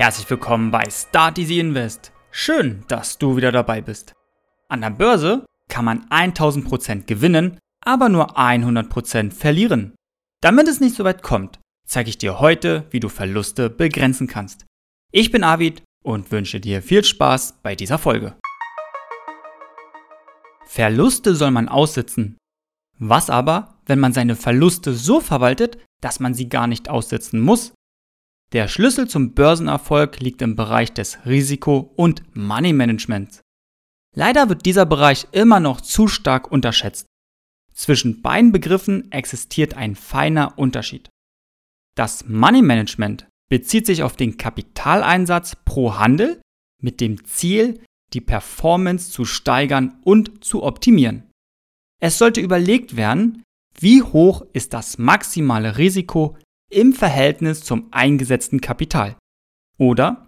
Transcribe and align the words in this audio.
Herzlich 0.00 0.30
willkommen 0.30 0.70
bei 0.70 0.88
Start 0.88 1.36
Easy 1.36 1.60
Invest. 1.60 2.10
Schön, 2.30 2.84
dass 2.88 3.18
du 3.18 3.36
wieder 3.36 3.52
dabei 3.52 3.82
bist. 3.82 4.14
An 4.70 4.80
der 4.80 4.88
Börse 4.88 5.44
kann 5.68 5.84
man 5.84 6.08
1000% 6.08 7.04
gewinnen, 7.04 7.58
aber 7.84 8.08
nur 8.08 8.38
100% 8.38 9.30
verlieren. 9.30 9.94
Damit 10.40 10.68
es 10.68 10.80
nicht 10.80 10.96
so 10.96 11.04
weit 11.04 11.22
kommt, 11.22 11.58
zeige 11.86 12.08
ich 12.08 12.16
dir 12.16 12.40
heute, 12.40 12.86
wie 12.88 13.00
du 13.00 13.10
Verluste 13.10 13.68
begrenzen 13.68 14.26
kannst. 14.26 14.64
Ich 15.12 15.32
bin 15.32 15.44
Avid 15.44 15.82
und 16.02 16.32
wünsche 16.32 16.60
dir 16.60 16.80
viel 16.80 17.04
Spaß 17.04 17.56
bei 17.62 17.74
dieser 17.74 17.98
Folge. 17.98 18.38
Verluste 20.64 21.34
soll 21.34 21.50
man 21.50 21.68
aussitzen. 21.68 22.38
Was 22.98 23.28
aber, 23.28 23.74
wenn 23.84 24.00
man 24.00 24.14
seine 24.14 24.36
Verluste 24.36 24.94
so 24.94 25.20
verwaltet, 25.20 25.76
dass 26.00 26.20
man 26.20 26.32
sie 26.32 26.48
gar 26.48 26.68
nicht 26.68 26.88
aussitzen 26.88 27.38
muss? 27.38 27.74
Der 28.52 28.66
Schlüssel 28.66 29.06
zum 29.06 29.32
Börsenerfolg 29.34 30.18
liegt 30.20 30.42
im 30.42 30.56
Bereich 30.56 30.92
des 30.92 31.24
Risiko- 31.24 31.92
und 31.96 32.24
Money 32.34 32.72
Managements. 32.72 33.42
Leider 34.16 34.48
wird 34.48 34.66
dieser 34.66 34.86
Bereich 34.86 35.28
immer 35.30 35.60
noch 35.60 35.80
zu 35.80 36.08
stark 36.08 36.50
unterschätzt. 36.50 37.06
Zwischen 37.72 38.22
beiden 38.22 38.50
Begriffen 38.50 39.10
existiert 39.12 39.74
ein 39.74 39.94
feiner 39.94 40.58
Unterschied. 40.58 41.08
Das 41.96 42.26
Money 42.28 42.62
Management 42.62 43.28
bezieht 43.48 43.86
sich 43.86 44.02
auf 44.02 44.16
den 44.16 44.36
Kapitaleinsatz 44.36 45.56
pro 45.64 45.96
Handel 45.98 46.40
mit 46.82 47.00
dem 47.00 47.24
Ziel, 47.24 47.80
die 48.12 48.20
Performance 48.20 49.12
zu 49.12 49.24
steigern 49.24 50.00
und 50.02 50.44
zu 50.44 50.64
optimieren. 50.64 51.30
Es 52.02 52.18
sollte 52.18 52.40
überlegt 52.40 52.96
werden, 52.96 53.42
wie 53.78 54.02
hoch 54.02 54.44
ist 54.52 54.72
das 54.72 54.98
maximale 54.98 55.78
Risiko 55.78 56.36
im 56.70 56.92
Verhältnis 56.92 57.62
zum 57.62 57.88
eingesetzten 57.90 58.60
Kapital? 58.60 59.16
Oder 59.76 60.26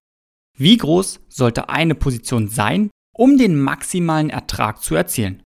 wie 0.59 0.77
groß 0.77 1.21
sollte 1.29 1.69
eine 1.69 1.95
Position 1.95 2.49
sein, 2.49 2.91
um 3.15 3.39
den 3.39 3.59
maximalen 3.59 4.31
Ertrag 4.31 4.83
zu 4.83 4.95
erzielen? 4.95 5.43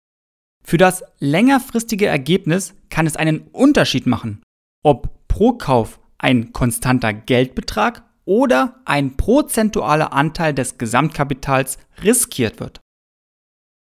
Für 0.65 0.77
das 0.77 1.03
längerfristige 1.19 2.05
Ergebnis 2.05 2.73
kann 2.89 3.05
es 3.05 3.17
einen 3.17 3.41
Unterschied 3.51 4.05
machen, 4.05 4.41
ob 4.83 5.27
pro 5.27 5.53
Kauf 5.53 5.99
ein 6.17 6.53
konstanter 6.53 7.11
Geldbetrag 7.11 8.03
oder 8.23 8.79
ein 8.85 9.17
prozentualer 9.17 10.13
Anteil 10.13 10.53
des 10.53 10.77
Gesamtkapitals 10.77 11.77
riskiert 12.01 12.61
wird. 12.61 12.79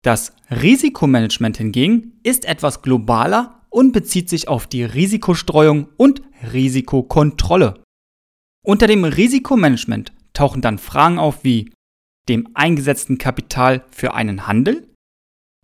Das 0.02 0.32
Risikomanagement 0.50 1.58
hingegen 1.58 2.18
ist 2.22 2.46
etwas 2.46 2.80
globaler 2.80 3.60
und 3.68 3.92
bezieht 3.92 4.30
sich 4.30 4.48
auf 4.48 4.66
die 4.66 4.84
Risikostreuung 4.84 5.88
und 5.98 6.22
Risikokontrolle. 6.42 7.82
Unter 8.64 8.86
dem 8.86 9.04
Risikomanagement 9.04 10.12
tauchen 10.32 10.62
dann 10.62 10.78
Fragen 10.78 11.18
auf 11.18 11.44
wie 11.44 11.72
dem 12.28 12.48
eingesetzten 12.54 13.18
Kapital 13.18 13.84
für 13.90 14.14
einen 14.14 14.46
Handel? 14.46 14.88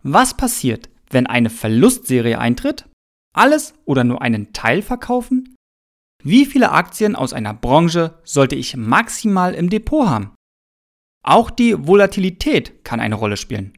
Was 0.03 0.35
passiert, 0.35 0.89
wenn 1.09 1.27
eine 1.27 1.49
Verlustserie 1.49 2.39
eintritt? 2.39 2.89
Alles 3.33 3.73
oder 3.85 4.03
nur 4.03 4.21
einen 4.21 4.53
Teil 4.53 4.81
verkaufen? 4.81 5.55
Wie 6.23 6.45
viele 6.45 6.71
Aktien 6.71 7.15
aus 7.15 7.33
einer 7.33 7.53
Branche 7.53 8.19
sollte 8.23 8.55
ich 8.55 8.75
maximal 8.75 9.53
im 9.53 9.69
Depot 9.69 10.07
haben? 10.07 10.35
Auch 11.23 11.51
die 11.51 11.87
Volatilität 11.87 12.83
kann 12.83 12.99
eine 12.99 13.15
Rolle 13.15 13.37
spielen. 13.37 13.77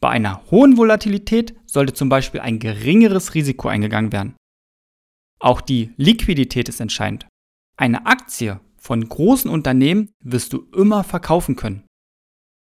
Bei 0.00 0.10
einer 0.10 0.50
hohen 0.50 0.76
Volatilität 0.76 1.54
sollte 1.66 1.92
zum 1.92 2.08
Beispiel 2.08 2.40
ein 2.40 2.58
geringeres 2.58 3.34
Risiko 3.34 3.68
eingegangen 3.68 4.12
werden. 4.12 4.36
Auch 5.44 5.60
die 5.60 5.92
Liquidität 5.98 6.70
ist 6.70 6.80
entscheidend. 6.80 7.28
Eine 7.76 8.06
Aktie 8.06 8.60
von 8.78 9.06
großen 9.06 9.50
Unternehmen 9.50 10.08
wirst 10.20 10.54
du 10.54 10.66
immer 10.74 11.04
verkaufen 11.04 11.54
können. 11.54 11.84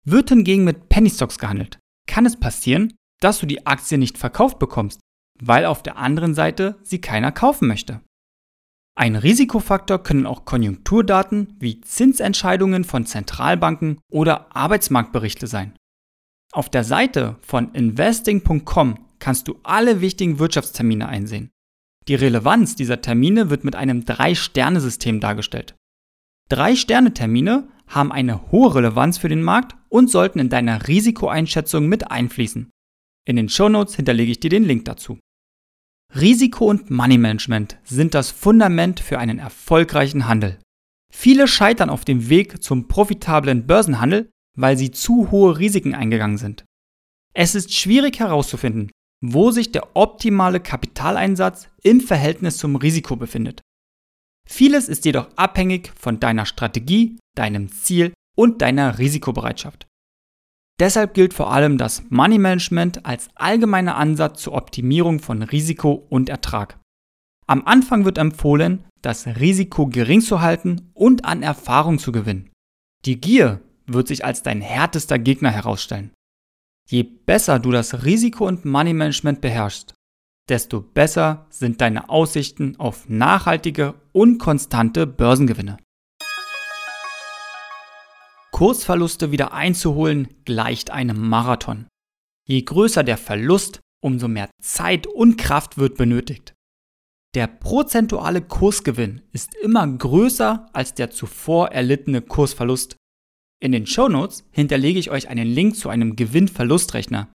Wird 0.07 0.29
hingegen 0.29 0.63
mit 0.63 0.89
Penny 0.89 1.11
Stocks 1.11 1.41
gehandelt, 1.41 1.81
kann 2.07 2.25
es 2.25 2.39
passieren, 2.39 2.95
dass 3.21 3.41
du 3.41 3.47
die 3.47 3.67
Aktie 3.67 3.99
nicht 3.99 4.17
verkauft 4.17 4.61
bekommst, 4.61 5.01
weil 5.43 5.65
auf 5.65 5.83
der 5.83 5.97
anderen 5.97 6.35
Seite 6.35 6.79
sie 6.83 7.01
keiner 7.01 7.33
kaufen 7.33 7.67
möchte. 7.67 8.01
Ein 8.95 9.17
Risikofaktor 9.17 10.01
können 10.01 10.25
auch 10.25 10.45
Konjunkturdaten 10.45 11.57
wie 11.59 11.81
Zinsentscheidungen 11.81 12.85
von 12.85 13.07
Zentralbanken 13.07 13.99
oder 14.09 14.55
Arbeitsmarktberichte 14.55 15.49
sein. 15.49 15.77
Auf 16.53 16.69
der 16.69 16.85
Seite 16.85 17.39
von 17.41 17.75
investing.com 17.75 19.05
kannst 19.19 19.49
du 19.49 19.59
alle 19.65 20.01
wichtigen 20.01 20.39
Wirtschaftstermine 20.39 21.09
einsehen. 21.09 21.51
Die 22.09 22.15
Relevanz 22.15 22.75
dieser 22.75 23.03
Termine 23.03 23.51
wird 23.51 23.65
mit 23.65 23.77
einem 23.77 24.07
Drei-Sterne-System 24.07 25.21
dargestellt. 25.21 25.77
Drei-Sterne-Termine 26.49 27.69
haben 27.87 28.13
eine 28.13 28.51
hohe 28.51 28.75
Relevanz 28.75 29.19
für 29.19 29.29
den 29.29 29.43
Markt 29.43 29.77
und 29.91 30.11
sollten 30.11 30.39
in 30.39 30.49
deiner 30.49 30.89
Risikoeinschätzung 30.89 31.87
mit 31.87 32.11
einfließen. 32.11 32.71
In 33.27 33.37
den 33.37 33.51
Shownotes 33.51 33.97
hinterlege 33.97 34.33
ich 34.33 34.41
dir 34.41 34.49
den 34.49 34.65
Link 34.65 34.87
dazu. 34.87 35.19
Risiko 36.19 36.65
und 36.65 36.91
Money 36.91 37.19
Management 37.19 37.79
sind 37.85 38.15
das 38.15 38.31
Fundament 38.31 39.01
für 39.01 39.19
einen 39.19 39.39
erfolgreichen 39.39 40.27
Handel. 40.27 40.59
Viele 41.13 41.47
scheitern 41.47 41.91
auf 41.91 42.07
dem 42.07 42.31
Weg 42.31 42.63
zum 42.63 42.89
profitablen 42.89 43.67
Börsenhandel, 43.67 44.31
weil 44.57 44.79
sie 44.79 44.91
zu 44.91 45.31
hohe 45.31 45.59
Risiken 45.59 45.95
eingegangen 45.95 46.39
sind. 46.39 46.65
Es 47.35 47.55
ist 47.55 47.75
schwierig 47.75 48.19
herauszufinden, 48.19 48.91
wo 49.21 49.51
sich 49.51 49.73
der 49.73 49.97
optimale 49.97 50.61
Kapitaleinsatz 50.61 51.69
im 51.83 52.01
Verhältnis 52.01 52.59
zum 52.59 52.77
Risiko 52.77 53.17
befindet. 53.17 53.61
Vieles 54.49 54.89
ist 54.89 55.05
jedoch 55.05 55.29
abhängig 55.37 55.93
von 55.99 56.21
deiner 56.21 56.47
Strategie, 56.47 57.19
deinem 57.37 57.71
Ziel 57.71 58.13
und 58.37 58.63
deiner 58.63 58.99
Risikobereitschaft. 58.99 59.87
Deshalb 60.81 61.15
gilt 61.15 61.35
vor 61.35 61.53
allem 61.53 61.77
das 61.77 62.05
Money 62.09 62.39
Management 62.39 63.05
als 63.05 63.29
allgemeiner 63.35 63.97
Ansatz 63.97 64.43
zur 64.43 64.55
Optimierung 64.55 65.19
von 65.19 65.43
Risiko 65.43 66.07
und 66.09 66.29
Ertrag. 66.29 66.79
Am 67.47 67.65
Anfang 67.67 68.05
wird 68.05 68.19
empfohlen, 68.19 68.85
das 69.03 69.27
Risiko 69.27 69.87
gering 69.87 70.21
zu 70.21 70.41
halten 70.41 70.91
und 70.95 71.25
an 71.25 71.43
Erfahrung 71.43 71.99
zu 71.99 72.13
gewinnen. 72.13 72.51
Die 73.05 73.21
Gier 73.21 73.61
wird 73.87 74.07
sich 74.07 74.25
als 74.25 74.43
dein 74.43 74.61
härtester 74.61 75.19
Gegner 75.19 75.51
herausstellen. 75.51 76.13
Je 76.91 77.03
besser 77.03 77.59
du 77.59 77.71
das 77.71 78.05
Risiko- 78.05 78.47
und 78.47 78.65
Money-Management 78.65 79.43
beherrschst, 79.43 79.93
desto 80.49 80.81
besser 80.81 81.47
sind 81.51 81.83
deine 81.83 82.09
Aussichten 82.09 82.77
auf 82.77 83.11
nachhaltige 83.11 83.95
und 84.13 84.39
konstante 84.39 85.07
Börsengewinne. 85.07 85.77
Kursverluste 88.53 89.31
wieder 89.31 89.53
einzuholen 89.53 90.29
gleicht 90.47 90.91
einem 90.91 91.29
Marathon. 91.29 91.89
Je 92.49 92.63
größer 92.63 93.05
der 93.05 93.19
Verlust, 93.19 93.81
umso 94.03 94.27
mehr 94.27 94.49
Zeit 94.63 95.07
und 95.07 95.37
Kraft 95.37 95.77
wird 95.77 95.99
benötigt. 95.99 96.55
Der 97.35 97.49
prozentuale 97.49 98.41
Kursgewinn 98.41 99.21
ist 99.33 99.55
immer 99.57 99.87
größer 99.87 100.71
als 100.73 100.95
der 100.95 101.11
zuvor 101.11 101.69
erlittene 101.69 102.23
Kursverlust. 102.23 102.97
In 103.61 103.73
den 103.73 103.87
Shownotes 103.87 104.45
hinterlege 104.51 104.99
ich 104.99 105.11
euch 105.11 105.29
einen 105.29 105.49
Link 105.49 105.77
zu 105.77 105.89
einem 105.89 106.15
Gewinn-Verlustrechner. 106.15 107.29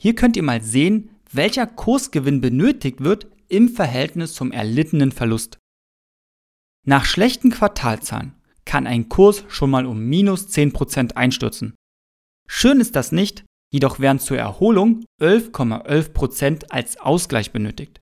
Hier 0.00 0.14
könnt 0.14 0.36
ihr 0.36 0.42
mal 0.42 0.62
sehen, 0.62 1.10
welcher 1.30 1.66
Kursgewinn 1.66 2.40
benötigt 2.40 3.00
wird 3.02 3.26
im 3.48 3.68
Verhältnis 3.68 4.34
zum 4.34 4.50
erlittenen 4.50 5.12
Verlust. 5.12 5.58
Nach 6.84 7.04
schlechten 7.04 7.50
Quartalzahlen 7.50 8.34
kann 8.64 8.86
ein 8.86 9.08
Kurs 9.08 9.44
schon 9.48 9.70
mal 9.70 9.86
um 9.86 10.00
minus 10.00 10.48
10% 10.48 11.14
einstürzen. 11.14 11.74
Schön 12.48 12.80
ist 12.80 12.96
das 12.96 13.12
nicht, 13.12 13.44
jedoch 13.72 14.00
werden 14.00 14.18
zur 14.18 14.38
Erholung 14.38 15.04
11,11% 15.20 16.70
als 16.70 16.98
Ausgleich 16.98 17.52
benötigt. 17.52 18.00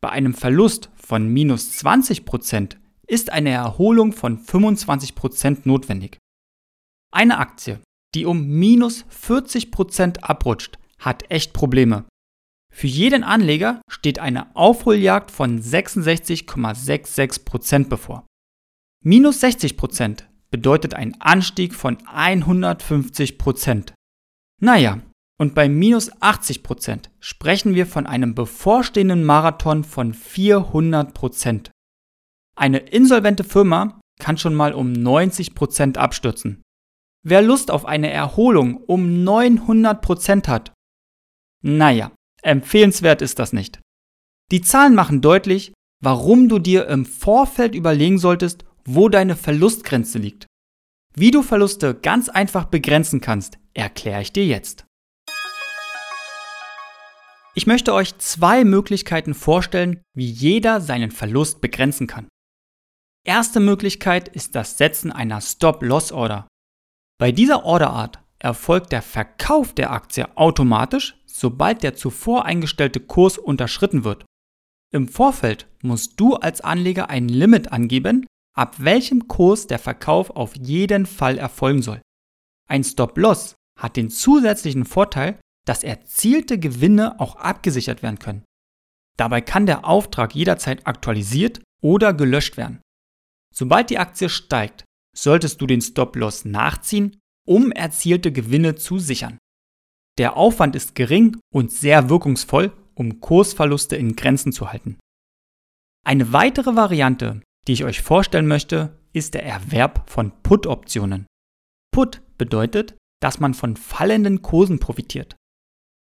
Bei 0.00 0.10
einem 0.10 0.34
Verlust 0.34 0.90
von 0.96 1.28
minus 1.28 1.72
20% 1.72 2.76
ist 3.06 3.30
eine 3.30 3.50
Erholung 3.50 4.12
von 4.12 4.38
25% 4.38 5.60
notwendig. 5.64 6.18
Eine 7.14 7.38
Aktie, 7.38 7.80
die 8.16 8.26
um 8.26 8.44
minus 8.44 9.04
40% 9.04 10.22
abrutscht, 10.22 10.80
hat 10.98 11.30
echt 11.30 11.52
Probleme. 11.52 12.06
Für 12.72 12.88
jeden 12.88 13.22
Anleger 13.22 13.80
steht 13.88 14.18
eine 14.18 14.56
Aufholjagd 14.56 15.30
von 15.30 15.60
66,66% 15.60 17.88
bevor. 17.88 18.26
Minus 19.04 19.40
60% 19.44 20.24
bedeutet 20.50 20.94
ein 20.94 21.20
Anstieg 21.20 21.72
von 21.72 21.98
150%. 21.98 23.92
Naja, 24.60 25.00
und 25.38 25.54
bei 25.54 25.68
minus 25.68 26.12
80% 26.14 27.10
sprechen 27.20 27.76
wir 27.76 27.86
von 27.86 28.08
einem 28.08 28.34
bevorstehenden 28.34 29.22
Marathon 29.22 29.84
von 29.84 30.14
400%. 30.14 31.70
Eine 32.56 32.78
insolvente 32.78 33.44
Firma 33.44 34.00
kann 34.18 34.36
schon 34.36 34.56
mal 34.56 34.74
um 34.74 34.92
90% 34.92 35.96
abstürzen. 35.96 36.64
Wer 37.26 37.40
Lust 37.40 37.70
auf 37.70 37.86
eine 37.86 38.10
Erholung 38.10 38.76
um 38.76 39.24
900% 39.24 40.46
hat, 40.46 40.74
naja, 41.62 42.12
empfehlenswert 42.42 43.22
ist 43.22 43.38
das 43.38 43.54
nicht. 43.54 43.80
Die 44.50 44.60
Zahlen 44.60 44.94
machen 44.94 45.22
deutlich, 45.22 45.72
warum 46.02 46.50
du 46.50 46.58
dir 46.58 46.86
im 46.88 47.06
Vorfeld 47.06 47.74
überlegen 47.74 48.18
solltest, 48.18 48.66
wo 48.84 49.08
deine 49.08 49.36
Verlustgrenze 49.36 50.18
liegt. 50.18 50.46
Wie 51.14 51.30
du 51.30 51.42
Verluste 51.42 51.94
ganz 51.94 52.28
einfach 52.28 52.66
begrenzen 52.66 53.22
kannst, 53.22 53.58
erkläre 53.72 54.20
ich 54.20 54.34
dir 54.34 54.44
jetzt. 54.44 54.84
Ich 57.54 57.66
möchte 57.66 57.94
euch 57.94 58.18
zwei 58.18 58.64
Möglichkeiten 58.64 59.32
vorstellen, 59.32 60.02
wie 60.14 60.26
jeder 60.26 60.82
seinen 60.82 61.10
Verlust 61.10 61.62
begrenzen 61.62 62.06
kann. 62.06 62.28
Erste 63.24 63.60
Möglichkeit 63.60 64.28
ist 64.28 64.54
das 64.54 64.76
Setzen 64.76 65.10
einer 65.10 65.40
Stop-Loss-Order. 65.40 66.46
Bei 67.24 67.32
dieser 67.32 67.64
Orderart 67.64 68.22
erfolgt 68.38 68.92
der 68.92 69.00
Verkauf 69.00 69.72
der 69.72 69.92
Aktie 69.92 70.36
automatisch, 70.36 71.16
sobald 71.24 71.82
der 71.82 71.94
zuvor 71.94 72.44
eingestellte 72.44 73.00
Kurs 73.00 73.38
unterschritten 73.38 74.04
wird. 74.04 74.26
Im 74.92 75.08
Vorfeld 75.08 75.66
musst 75.80 76.20
du 76.20 76.34
als 76.34 76.60
Anleger 76.60 77.08
ein 77.08 77.30
Limit 77.30 77.72
angeben, 77.72 78.26
ab 78.54 78.76
welchem 78.76 79.26
Kurs 79.26 79.66
der 79.66 79.78
Verkauf 79.78 80.28
auf 80.36 80.54
jeden 80.54 81.06
Fall 81.06 81.38
erfolgen 81.38 81.80
soll. 81.80 82.02
Ein 82.68 82.84
Stop-Loss 82.84 83.54
hat 83.80 83.96
den 83.96 84.10
zusätzlichen 84.10 84.84
Vorteil, 84.84 85.40
dass 85.64 85.82
erzielte 85.82 86.58
Gewinne 86.58 87.18
auch 87.20 87.36
abgesichert 87.36 88.02
werden 88.02 88.18
können. 88.18 88.44
Dabei 89.16 89.40
kann 89.40 89.64
der 89.64 89.86
Auftrag 89.86 90.34
jederzeit 90.34 90.86
aktualisiert 90.86 91.62
oder 91.80 92.12
gelöscht 92.12 92.58
werden. 92.58 92.82
Sobald 93.50 93.88
die 93.88 93.98
Aktie 93.98 94.28
steigt, 94.28 94.84
solltest 95.14 95.60
du 95.60 95.66
den 95.66 95.80
Stop-Loss 95.80 96.44
nachziehen, 96.44 97.16
um 97.46 97.72
erzielte 97.72 98.32
Gewinne 98.32 98.74
zu 98.74 98.98
sichern. 98.98 99.38
Der 100.18 100.36
Aufwand 100.36 100.76
ist 100.76 100.94
gering 100.94 101.38
und 101.52 101.72
sehr 101.72 102.08
wirkungsvoll, 102.08 102.72
um 102.94 103.20
Kursverluste 103.20 103.96
in 103.96 104.14
Grenzen 104.16 104.52
zu 104.52 104.70
halten. 104.70 104.98
Eine 106.06 106.32
weitere 106.32 106.76
Variante, 106.76 107.40
die 107.66 107.72
ich 107.72 107.84
euch 107.84 108.02
vorstellen 108.02 108.46
möchte, 108.46 108.98
ist 109.12 109.34
der 109.34 109.44
Erwerb 109.44 110.08
von 110.10 110.32
Put-Optionen. 110.42 111.26
Put 111.92 112.20
bedeutet, 112.36 112.96
dass 113.20 113.40
man 113.40 113.54
von 113.54 113.76
fallenden 113.76 114.42
Kursen 114.42 114.78
profitiert. 114.78 115.36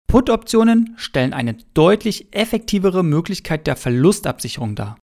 Put-Optionen 0.08 0.94
stellen 0.96 1.32
eine 1.32 1.54
deutlich 1.74 2.34
effektivere 2.34 3.02
Möglichkeit 3.02 3.66
der 3.66 3.76
Verlustabsicherung 3.76 4.74
dar. 4.74 4.98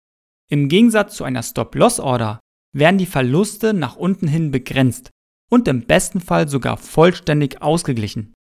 Im 0.51 0.69
Gegensatz 0.69 1.17
zu 1.17 1.25
einer 1.25 1.43
Stop-Loss-Order 1.43 2.41
werden 2.77 2.99
die 2.99 3.07
Verluste 3.07 3.73
nach 3.73 3.97
unten 3.97 4.29
hin 4.29 4.51
begrenzt 4.51 5.11
und 5.51 5.67
im 5.67 5.87
besten 5.87 6.21
Fall 6.21 6.49
sogar 6.49 6.77
vollständig 6.77 7.63
ausgeglichen. 7.63 8.35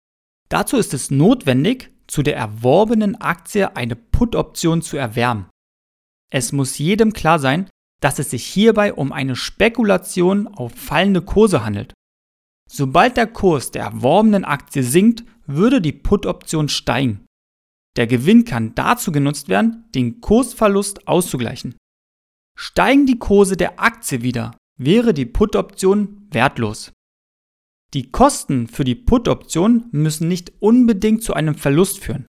Dazu 0.49 0.77
ist 0.77 0.95
es 0.95 1.11
notwendig, 1.11 1.91
zu 2.07 2.23
der 2.23 2.37
erworbenen 2.37 3.21
Aktie 3.21 3.77
eine 3.77 3.97
Put-Option 3.97 4.83
zu 4.83 4.97
erwärmen. 4.97 5.47
Es 6.31 6.53
muss 6.53 6.79
jedem 6.79 7.13
klar 7.13 7.39
sein, 7.39 7.69
dass 8.01 8.19
es 8.19 8.31
sich 8.31 8.45
hierbei 8.45 8.95
um 8.95 9.13
eine 9.13 9.37
Spekulation 9.37 10.49
auf 10.49 10.73
fallende 10.75 11.23
Kurse 11.23 11.65
handelt. 11.65 11.93
Sobald 12.71 13.17
der 13.17 13.27
Kurs 13.27 13.71
der 13.71 13.85
erworbenen 13.85 14.45
Aktie 14.45 14.83
sinkt, 14.83 15.25
würde 15.47 15.81
die 15.81 15.93
Put-Option 15.93 16.69
steigen. 16.69 17.27
Der 17.97 18.07
Gewinn 18.07 18.45
kann 18.45 18.75
dazu 18.75 19.13
genutzt 19.13 19.49
werden, 19.49 19.85
den 19.95 20.21
Kursverlust 20.21 21.07
auszugleichen. 21.07 21.75
Steigen 22.57 23.07
die 23.07 23.19
Kurse 23.19 23.57
der 23.57 23.81
Aktie 23.81 24.23
wieder, 24.23 24.57
wäre 24.79 25.15
die 25.15 25.27
Put-Option 25.27 26.29
wertlos. 26.31 26.93
Die 27.95 28.11
Kosten 28.11 28.69
für 28.69 28.85
die 28.85 28.95
Put-Option 28.95 29.87
müssen 29.91 30.29
nicht 30.29 30.53
unbedingt 30.61 31.23
zu 31.23 31.35
einem 31.35 31.55
Verlust 31.55 31.99
führen. 31.99 32.27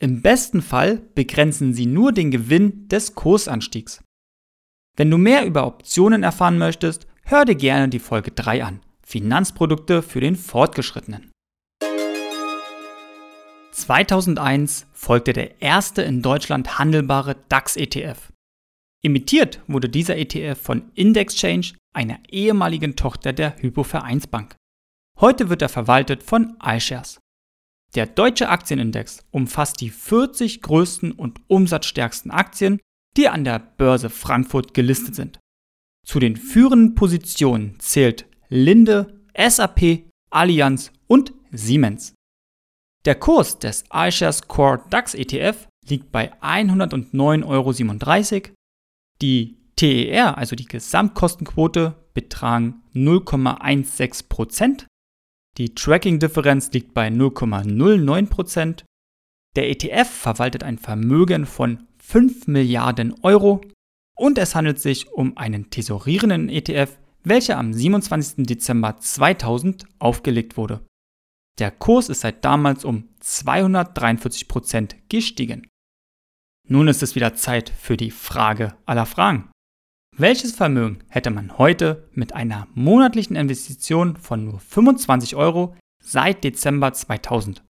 Im 0.00 0.22
besten 0.22 0.62
Fall 0.62 0.98
begrenzen 1.14 1.74
sie 1.74 1.86
nur 1.86 2.12
den 2.12 2.30
Gewinn 2.30 2.88
des 2.88 3.14
Kursanstiegs. 3.14 4.02
Wenn 4.96 5.10
du 5.10 5.18
mehr 5.18 5.46
über 5.46 5.66
Optionen 5.66 6.22
erfahren 6.22 6.58
möchtest, 6.58 7.06
hör 7.22 7.44
dir 7.44 7.54
gerne 7.54 7.88
die 7.88 7.98
Folge 7.98 8.30
3 8.30 8.64
an. 8.64 8.80
Finanzprodukte 9.02 10.02
für 10.02 10.20
den 10.20 10.36
Fortgeschrittenen. 10.36 11.30
2001 13.72 14.86
folgte 14.92 15.32
der 15.32 15.62
erste 15.62 16.02
in 16.02 16.20
Deutschland 16.20 16.78
handelbare 16.78 17.36
DAX-ETF. 17.48 18.32
Imitiert 19.02 19.60
wurde 19.66 19.88
dieser 19.88 20.16
ETF 20.16 20.60
von 20.60 20.90
Indexchange, 20.94 21.74
einer 21.94 22.18
ehemaligen 22.28 22.96
Tochter 22.96 23.32
der 23.32 23.56
Hypo-Vereinsbank. 23.60 24.56
Heute 25.20 25.48
wird 25.48 25.62
er 25.62 25.68
verwaltet 25.68 26.22
von 26.22 26.56
iShares. 26.62 27.20
Der 27.94 28.06
deutsche 28.06 28.48
Aktienindex 28.48 29.24
umfasst 29.30 29.80
die 29.80 29.90
40 29.90 30.62
größten 30.62 31.12
und 31.12 31.40
umsatzstärksten 31.48 32.30
Aktien 32.30 32.80
die 33.18 33.28
an 33.28 33.44
der 33.44 33.58
Börse 33.58 34.10
Frankfurt 34.10 34.74
gelistet 34.74 35.16
sind. 35.16 35.40
Zu 36.06 36.20
den 36.20 36.36
führenden 36.36 36.94
Positionen 36.94 37.78
zählt 37.80 38.26
Linde, 38.48 39.20
SAP, 39.36 40.04
Allianz 40.30 40.92
und 41.06 41.32
Siemens. 41.50 42.14
Der 43.04 43.16
Kurs 43.16 43.58
des 43.58 43.84
iShares 43.92 44.46
Core 44.46 44.84
DAX 44.90 45.14
ETF 45.14 45.66
liegt 45.88 46.12
bei 46.12 46.32
109,37 46.40 47.44
Euro. 47.44 48.54
Die 49.20 49.58
TER, 49.76 50.38
also 50.38 50.56
die 50.56 50.66
Gesamtkostenquote, 50.66 51.96
betragen 52.14 52.82
0,16%. 52.94 54.86
Die 55.56 55.74
Tracking-Differenz 55.74 56.70
liegt 56.72 56.94
bei 56.94 57.08
0,09%. 57.08 58.84
Der 59.56 59.70
ETF 59.70 60.08
verwaltet 60.08 60.62
ein 60.62 60.78
Vermögen 60.78 61.46
von 61.46 61.86
5 61.98 62.46
Milliarden 62.46 63.14
Euro 63.22 63.60
und 64.16 64.38
es 64.38 64.54
handelt 64.54 64.80
sich 64.80 65.12
um 65.12 65.36
einen 65.36 65.70
tesorierenden 65.70 66.48
ETF, 66.48 66.98
welcher 67.24 67.58
am 67.58 67.72
27. 67.72 68.46
Dezember 68.46 68.98
2000 68.98 69.84
aufgelegt 69.98 70.56
wurde. 70.56 70.84
Der 71.58 71.72
Kurs 71.72 72.08
ist 72.08 72.20
seit 72.20 72.44
damals 72.44 72.84
um 72.84 73.08
243% 73.22 74.94
gestiegen. 75.08 75.66
Nun 76.70 76.86
ist 76.86 77.02
es 77.02 77.14
wieder 77.14 77.34
Zeit 77.34 77.70
für 77.70 77.96
die 77.96 78.10
Frage 78.10 78.76
aller 78.84 79.06
Fragen. 79.06 79.50
Welches 80.16 80.54
Vermögen 80.54 81.02
hätte 81.08 81.30
man 81.30 81.56
heute 81.56 82.10
mit 82.12 82.34
einer 82.34 82.68
monatlichen 82.74 83.36
Investition 83.36 84.16
von 84.16 84.44
nur 84.44 84.60
25 84.60 85.34
Euro 85.34 85.76
seit 86.02 86.44
Dezember 86.44 86.92
2000? 86.92 87.64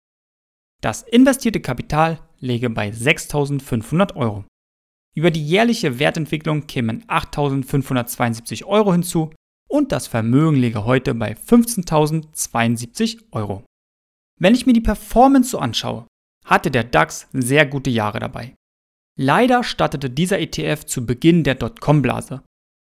Das 0.83 1.03
investierte 1.03 1.61
Kapital 1.61 2.21
läge 2.39 2.71
bei 2.71 2.89
6.500 2.89 4.17
Euro. 4.17 4.45
Über 5.15 5.31
die 5.31 5.45
jährliche 5.45 5.99
Wertentwicklung 5.99 6.67
kämen 6.67 7.05
8.572 7.05 8.65
Euro 8.65 8.93
hinzu 8.93 9.35
und 9.69 9.93
das 9.93 10.07
Vermögen 10.07 10.57
läge 10.57 10.85
heute 10.85 11.15
bei 11.15 11.33
15.072 11.33 13.25
Euro. 13.33 13.65
Wenn 14.39 14.55
ich 14.55 14.65
mir 14.65 14.75
die 14.75 14.81
Performance 14.81 15.51
so 15.51 15.59
anschaue, 15.59 16.07
hatte 16.45 16.71
der 16.71 16.85
DAX 16.85 17.29
sehr 17.33 17.67
gute 17.67 17.91
Jahre 17.91 18.21
dabei. 18.21 18.55
Leider 19.19 19.65
startete 19.65 20.11
dieser 20.11 20.39
ETF 20.39 20.85
zu 20.85 21.07
Beginn 21.07 21.43
der 21.43 21.55
Dotcom-Blase. 21.55 22.43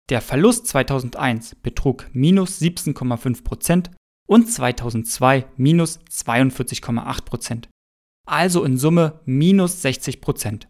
Der 0.09 0.21
Verlust 0.21 0.67
2001 0.67 1.57
betrug 1.57 2.09
minus 2.13 2.61
17,5% 2.61 3.91
und 4.27 4.51
2002 4.51 5.47
minus 5.57 6.01
42,8% 6.11 7.69
also 8.27 8.65
in 8.65 8.77
Summe 8.77 9.21
minus 9.25 9.81
60 9.83 10.21
Prozent. 10.21 10.69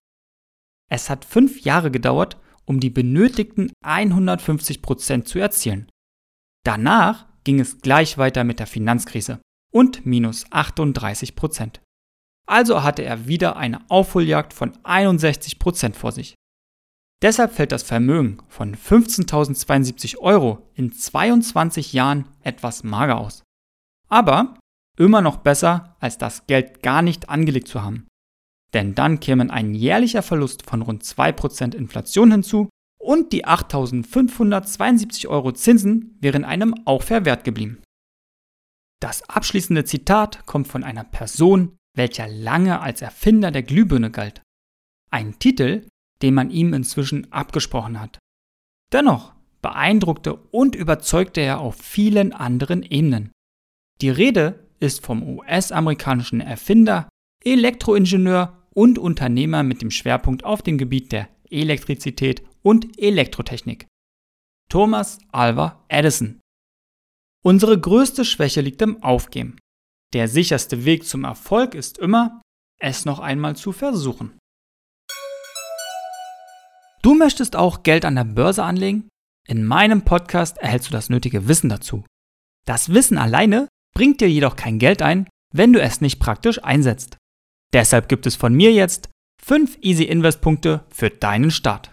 Es 0.89 1.11
hat 1.11 1.25
fünf 1.25 1.63
Jahre 1.63 1.91
gedauert, 1.91 2.37
um 2.65 2.79
die 2.81 2.91
benötigten 2.91 3.73
150 3.85 4.83
Prozent 4.83 5.27
zu 5.27 5.39
erzielen. 5.39 5.91
Danach 6.65 7.27
ging 7.45 7.61
es 7.61 7.81
gleich 7.81 8.19
weiter 8.19 8.45
mit 8.45 8.61
der 8.61 8.67
Finanzkrise 8.67 9.41
und 9.73 10.05
minus 10.07 10.45
38 10.51 11.35
Prozent. 11.35 11.81
Also 12.47 12.83
hatte 12.83 13.03
er 13.03 13.27
wieder 13.27 13.57
eine 13.57 13.81
Aufholjagd 13.91 14.53
von 14.53 14.73
61 14.85 15.59
Prozent 15.59 15.97
vor 15.97 16.13
sich. 16.13 16.35
Deshalb 17.23 17.53
fällt 17.53 17.73
das 17.73 17.83
Vermögen 17.83 18.39
von 18.49 18.77
15.072 18.77 20.19
Euro 20.19 20.71
in 20.75 20.93
22 20.93 21.93
Jahren 21.93 22.29
etwas 22.43 22.85
mager 22.85 23.19
aus. 23.19 23.43
Aber 24.09 24.57
Immer 24.99 25.21
noch 25.21 25.39
besser, 25.39 25.97
als 26.01 26.17
das 26.19 26.47
Geld 26.47 26.83
gar 26.83 27.03
nicht 27.03 27.29
angelegt 27.29 27.69
zu 27.69 27.83
haben. 27.83 28.07
Denn 28.73 28.95
dann 28.95 29.21
kämen 29.21 29.51
ein 29.51 29.75
jährlicher 29.75 30.23
Verlust 30.23 30.65
von 30.65 30.83
rund 30.83 31.05
2% 31.05 31.75
Inflation 31.75 32.31
hinzu 32.31 32.69
und 32.99 33.33
die 33.33 33.47
8.572 33.47 35.29
Euro 35.29 35.53
Zinsen 35.53 36.17
wären 36.21 36.45
einem 36.45 36.75
auch 36.87 37.03
verwehrt 37.03 37.45
geblieben. 37.45 37.83
Das 39.01 39.29
abschließende 39.29 39.85
Zitat 39.85 40.47
kommt 40.47 40.69
von 40.69 40.83
einer 40.83 41.05
Person, 41.05 41.76
welcher 41.97 42.29
lange 42.29 42.81
als 42.81 43.03
Erfinder 43.03 43.51
der 43.51 43.63
Glühbirne 43.63 44.11
galt. 44.11 44.43
Ein 45.11 45.39
Titel, 45.39 45.87
den 46.23 46.35
man 46.35 46.51
ihm 46.51 46.73
inzwischen 46.75 47.33
abgesprochen 47.33 48.01
hat. 48.01 48.19
Dennoch 48.93 49.35
beeindruckte 49.63 50.35
und 50.35 50.77
überzeugte 50.77 51.41
er 51.41 51.61
auf 51.61 51.77
vielen 51.77 52.33
anderen 52.33 52.83
Ebenen. 52.83 53.33
Die 54.01 54.11
Rede 54.11 54.67
ist 54.79 55.05
vom 55.05 55.23
US-amerikanischen 55.23 56.41
Erfinder, 56.41 57.09
Elektroingenieur 57.45 58.63
und 58.75 58.99
Unternehmer 58.99 59.63
mit 59.63 59.83
dem 59.83 59.91
Schwerpunkt 59.91 60.45
auf 60.45 60.63
dem 60.63 60.79
Gebiet 60.79 61.13
der 61.13 61.29
Elektrizität 61.51 62.43
und 62.63 63.01
Elektrotechnik. 63.01 63.87
Thomas 64.69 65.19
Alva 65.33 65.85
Edison. 65.89 66.41
Unsere 67.43 67.81
größte 67.81 68.25
Schwäche 68.25 68.61
liegt 68.61 68.83
im 68.83 69.03
Aufgeben. 69.03 69.57
Der 70.13 70.29
sicherste 70.29 70.85
Weg 70.85 71.05
zum 71.05 71.25
Erfolg 71.25 71.75
ist 71.75 71.99
immer, 71.99 72.41
es 72.81 73.05
noch 73.05 73.19
einmal 73.19 73.57
zu 73.57 73.73
versuchen. 73.73 74.39
Du 77.03 77.15
möchtest 77.15 77.57
auch 77.57 77.83
Geld 77.83 78.05
an 78.05 78.17
der 78.17 78.25
Börse 78.25 78.65
anlegen? 78.65 79.09
In 79.49 79.65
meinem 79.65 80.03
Podcast 80.03 80.59
erhältst 80.59 80.89
du 80.89 80.93
das 80.93 81.09
nötige 81.09 81.47
Wissen 81.49 81.69
dazu. 81.69 82.05
Das 82.67 82.89
Wissen 82.89 83.17
alleine 83.17 83.69
bringt 83.95 84.21
dir 84.21 84.29
jedoch 84.29 84.57
kein 84.57 84.79
Geld 84.79 85.03
ein, 85.03 85.29
wenn 85.55 85.73
du 85.73 85.81
es 85.81 86.01
nicht 86.01 86.19
praktisch 86.19 86.63
einsetzt. 86.65 87.17
Deshalb 87.73 88.09
gibt 88.09 88.27
es 88.27 88.35
von 88.35 88.55
mir 88.55 88.73
jetzt 88.73 89.09
5 89.43 89.79
Easy 89.83 90.05
Invest 90.05 90.41
Punkte 90.41 90.85
für 90.91 91.11
deinen 91.11 91.51
Start. 91.51 91.93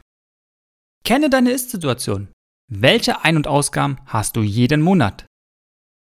Kenne 1.05 1.29
deine 1.29 1.51
Ist-Situation. 1.51 2.29
Welche 2.71 3.23
Ein- 3.23 3.37
und 3.37 3.47
Ausgaben 3.47 3.97
hast 4.05 4.35
du 4.35 4.41
jeden 4.41 4.81
Monat? 4.81 5.25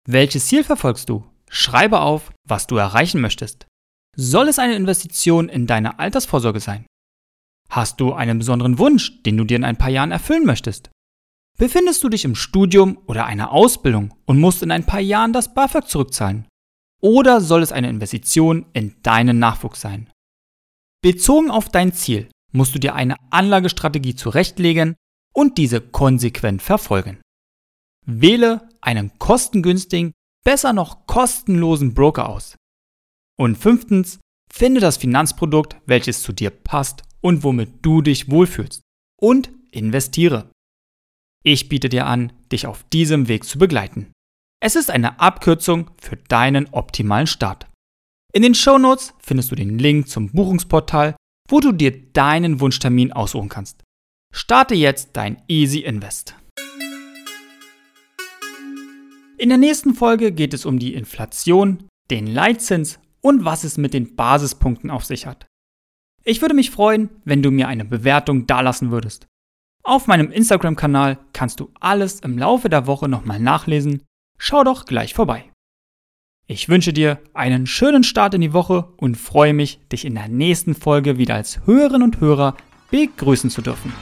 Welches 0.09 0.47
Ziel 0.47 0.65
verfolgst 0.65 1.09
du? 1.09 1.29
Schreibe 1.55 2.01
auf, 2.01 2.33
was 2.49 2.67
du 2.67 2.77
erreichen 2.77 3.21
möchtest. 3.21 3.67
Soll 4.17 4.49
es 4.49 4.59
eine 4.59 4.75
Investition 4.75 5.49
in 5.49 5.67
deine 5.67 6.01
Altersvorsorge 6.01 6.59
sein? 6.59 6.85
Hast 7.71 8.01
du 8.01 8.13
einen 8.13 8.39
besonderen 8.39 8.79
Wunsch, 8.79 9.23
den 9.23 9.37
du 9.37 9.45
dir 9.45 9.57
in 9.57 9.65
ein 9.65 9.79
paar 9.79 9.91
Jahren 9.91 10.11
erfüllen 10.11 10.47
möchtest? 10.47 10.91
Befindest 11.57 12.03
du 12.03 12.09
dich 12.09 12.25
im 12.25 12.35
Studium 12.35 12.99
oder 13.07 13.27
einer 13.27 13.53
Ausbildung 13.53 14.15
und 14.27 14.41
musst 14.41 14.63
in 14.63 14.73
ein 14.73 14.85
paar 14.85 15.01
Jahren 15.01 15.33
das 15.33 15.55
BAföG 15.55 15.89
zurückzahlen? 15.89 16.49
Oder 17.01 17.41
soll 17.41 17.63
es 17.63 17.71
eine 17.71 17.89
Investition 17.89 18.67
in 18.73 18.97
deinen 19.03 19.39
Nachwuchs 19.39 19.81
sein? 19.81 20.11
Bezogen 21.03 21.51
auf 21.51 21.69
dein 21.69 21.93
Ziel 21.93 22.31
musst 22.51 22.75
du 22.75 22.81
dir 22.81 22.95
eine 22.95 23.17
Anlagestrategie 23.31 24.17
zurechtlegen 24.17 24.97
und 25.33 25.59
diese 25.59 25.81
konsequent 25.81 26.63
verfolgen. 26.63 27.21
Wähle 28.07 28.69
einen 28.81 29.19
kostengünstigen, 29.19 30.13
besser 30.45 30.73
noch 30.73 31.07
kostenlosen 31.07 31.95
Broker 31.95 32.29
aus. 32.29 32.57
Und 33.39 33.57
fünftens, 33.57 34.21
finde 34.53 34.81
das 34.81 34.97
Finanzprodukt, 34.97 35.77
welches 35.87 36.23
zu 36.23 36.33
dir 36.33 36.51
passt 36.51 37.03
und 37.21 37.43
womit 37.43 37.85
du 37.85 38.03
dich 38.03 38.31
wohlfühlst. 38.31 38.83
Und 39.21 39.51
investiere. 39.71 40.51
Ich 41.43 41.69
biete 41.69 41.89
dir 41.89 42.07
an, 42.07 42.33
dich 42.53 42.67
auf 42.67 42.85
diesem 42.85 43.29
Weg 43.29 43.45
zu 43.45 43.59
begleiten. 43.59 44.13
Es 44.63 44.77
ist 44.77 44.91
eine 44.91 45.21
Abkürzung 45.21 45.91
für 46.01 46.17
deinen 46.17 46.69
optimalen 46.73 47.27
Start. 47.27 47.67
In 48.33 48.43
den 48.43 48.55
Shownotes 48.55 49.15
findest 49.19 49.51
du 49.51 49.55
den 49.55 49.79
Link 49.79 50.09
zum 50.09 50.31
Buchungsportal, 50.31 51.17
wo 51.49 51.61
du 51.61 51.73
dir 51.73 52.13
deinen 52.13 52.61
Wunschtermin 52.61 53.13
aussuchen 53.13 53.49
kannst. 53.49 53.83
Starte 54.33 54.75
jetzt 54.75 55.11
dein 55.13 55.43
Easy 55.49 55.81
Invest. 55.81 56.35
In 59.37 59.49
der 59.49 59.59
nächsten 59.59 59.95
Folge 59.95 60.31
geht 60.31 60.55
es 60.55 60.65
um 60.65 60.79
die 60.79 60.95
Inflation, 60.95 61.89
den 62.11 62.27
Leitzins 62.27 63.01
und 63.21 63.45
was 63.45 63.65
es 63.65 63.77
mit 63.77 63.93
den 63.93 64.15
Basispunkten 64.15 64.91
auf 64.91 65.05
sich 65.05 65.27
hat. 65.27 65.47
Ich 66.23 66.41
würde 66.41 66.55
mich 66.55 66.71
freuen, 66.71 67.11
wenn 67.25 67.43
du 67.43 67.51
mir 67.51 67.67
eine 67.67 67.85
Bewertung 67.85 68.47
dalassen 68.47 68.91
würdest. 68.91 69.27
Auf 69.83 70.07
meinem 70.07 70.31
Instagram-Kanal 70.31 71.19
kannst 71.33 71.61
du 71.61 71.71
alles 71.81 72.21
im 72.21 72.39
Laufe 72.39 72.69
der 72.69 72.87
Woche 72.87 73.09
nochmal 73.09 73.41
nachlesen. 73.41 74.03
Schau 74.39 74.63
doch 74.63 74.87
gleich 74.87 75.15
vorbei. 75.15 75.51
Ich 76.47 76.69
wünsche 76.69 76.93
dir 76.93 77.21
einen 77.33 77.67
schönen 77.67 78.05
Start 78.05 78.35
in 78.35 78.41
die 78.41 78.53
Woche 78.53 78.93
und 78.97 79.17
freue 79.17 79.53
mich, 79.53 79.81
dich 79.91 80.05
in 80.05 80.15
der 80.15 80.29
nächsten 80.29 80.75
Folge 80.75 81.19
wieder 81.19 81.35
als 81.35 81.67
Hörerin 81.67 82.03
und 82.03 82.21
Hörer 82.21 82.57
begrüßen 82.91 83.51
zu 83.51 83.63
dürfen. 83.63 83.93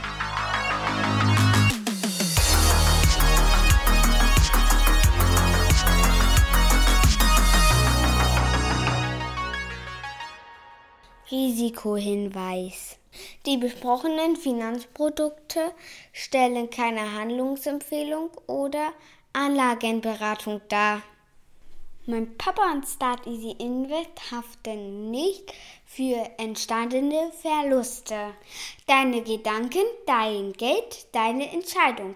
Risikohinweis. 11.33 12.99
Die 13.47 13.57
besprochenen 13.57 14.37
Finanzprodukte 14.37 15.73
stellen 16.13 16.69
keine 16.69 17.15
Handlungsempfehlung 17.15 18.31
oder 18.47 18.93
Anlagenberatung 19.33 20.61
dar. 20.69 21.03
Mein 22.05 22.37
Papa 22.37 22.73
und 22.73 22.87
Start 22.87 23.27
Easy 23.27 23.53
Invest 23.59 24.31
haften 24.31 25.11
nicht 25.11 25.55
für 25.87 26.23
entstandene 26.37 27.33
Verluste. 27.41 28.35
Deine 28.87 29.23
Gedanken, 29.23 29.85
dein 30.07 30.53
Geld, 30.53 31.07
deine 31.13 31.51
Entscheidung. 31.51 32.15